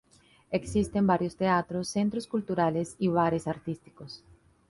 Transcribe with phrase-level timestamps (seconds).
[0.49, 4.23] Existen varios teatros, centros culturales y bares artísticos.